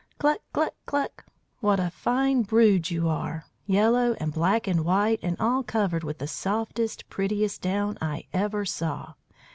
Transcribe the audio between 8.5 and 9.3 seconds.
saw.